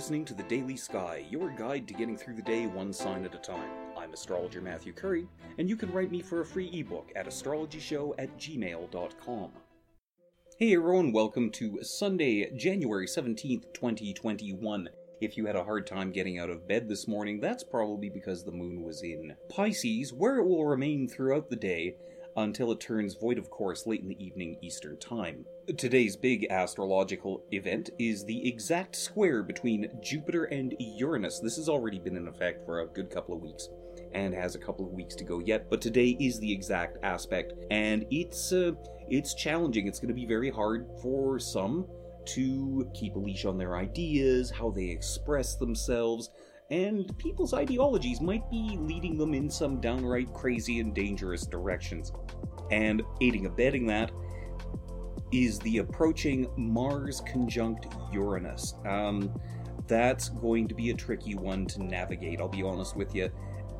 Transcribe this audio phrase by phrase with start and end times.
[0.00, 3.34] listening to the Daily Sky, your guide to getting through the day one sign at
[3.34, 3.68] a time.
[3.98, 8.14] I'm astrologer Matthew Currie, and you can write me for a free ebook at astrologyshow
[8.16, 9.50] at gmail.com.
[10.58, 14.88] Hey everyone, welcome to Sunday, January 17th, 2021.
[15.20, 18.42] If you had a hard time getting out of bed this morning, that's probably because
[18.42, 21.96] the moon was in Pisces, where it will remain throughout the day
[22.36, 25.44] until it turns void of course late in the evening Eastern Time.
[25.76, 31.40] Today's big astrological event is the exact square between Jupiter and Uranus.
[31.40, 33.68] This has already been in effect for a good couple of weeks
[34.12, 37.52] and has a couple of weeks to go yet, but today is the exact aspect
[37.70, 38.72] and it's uh,
[39.08, 39.86] it's challenging.
[39.86, 41.86] It's going to be very hard for some
[42.26, 46.30] to keep a leash on their ideas, how they express themselves,
[46.70, 52.12] and people's ideologies might be leading them in some downright crazy and dangerous directions.
[52.70, 54.12] And aiding abetting that
[55.32, 58.74] is the approaching Mars conjunct Uranus.
[58.86, 59.32] Um,
[59.88, 63.28] that's going to be a tricky one to navigate, I'll be honest with you.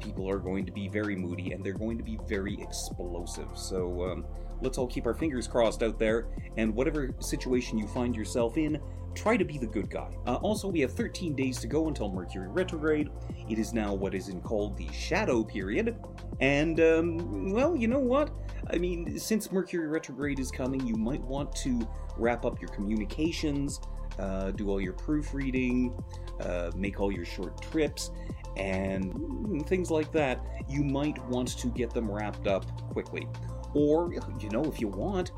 [0.00, 3.48] People are going to be very moody and they're going to be very explosive.
[3.54, 4.24] So um,
[4.62, 8.80] let's all keep our fingers crossed out there, and whatever situation you find yourself in,
[9.14, 10.16] try to be the good guy.
[10.26, 13.08] Uh, also, we have 13 days to go until Mercury retrograde.
[13.48, 15.96] It is now what is in called the shadow period.
[16.40, 18.30] And, um, well, you know what?
[18.72, 23.80] I mean, since Mercury retrograde is coming, you might want to wrap up your communications,
[24.18, 25.94] uh, do all your proofreading,
[26.40, 28.10] uh, make all your short trips,
[28.56, 30.44] and things like that.
[30.68, 33.26] You might want to get them wrapped up quickly.
[33.74, 35.32] Or, you know, if you want,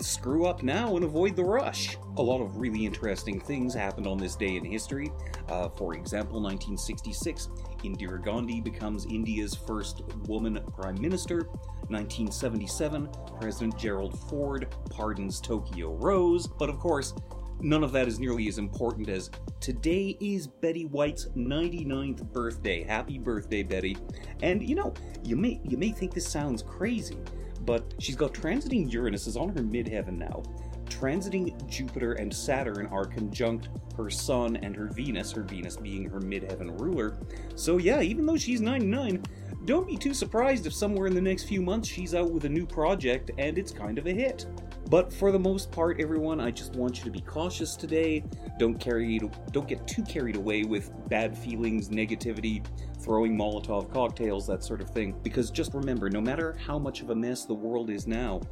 [0.00, 1.96] screw up now and avoid the rush.
[2.16, 5.10] A lot of really interesting things happened on this day in history.
[5.48, 7.48] Uh, for example, 1966,
[7.84, 11.48] Indira Gandhi becomes India's first woman prime minister.
[11.88, 16.46] 1977, President Gerald Ford pardons Tokyo Rose.
[16.46, 17.14] But of course,
[17.60, 22.82] none of that is nearly as important as today is Betty White's 99th birthday.
[22.82, 23.96] Happy birthday, Betty.
[24.42, 27.18] And you know, you may you may think this sounds crazy,
[27.64, 30.42] but she's got transiting Uranus is on her midheaven now.
[30.86, 36.20] Transiting Jupiter and Saturn are conjunct her Sun and her Venus, her Venus being her
[36.20, 37.16] midheaven ruler.
[37.54, 39.22] So, yeah, even though she's 99,
[39.64, 42.48] don't be too surprised if somewhere in the next few months she's out with a
[42.48, 44.46] new project and it's kind of a hit.
[44.92, 48.22] But for the most part, everyone, I just want you to be cautious today.
[48.58, 49.18] Don't carry,
[49.50, 52.62] don't get too carried away with bad feelings, negativity,
[53.00, 55.18] throwing Molotov cocktails, that sort of thing.
[55.22, 58.42] Because just remember, no matter how much of a mess the world is now,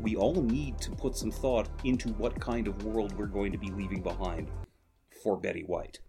[0.00, 3.58] we all need to put some thought into what kind of world we're going to
[3.58, 4.50] be leaving behind
[5.22, 6.00] for Betty White.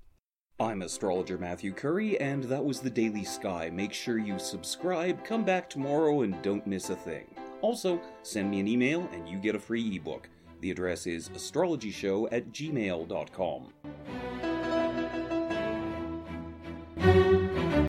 [0.57, 3.69] I'm astrologer Matthew Currie, and that was the Daily Sky.
[3.73, 7.25] Make sure you subscribe, come back tomorrow, and don't miss a thing.
[7.61, 10.29] Also, send me an email and you get a free ebook.
[10.61, 13.73] The address is astrologyshow at gmail.com.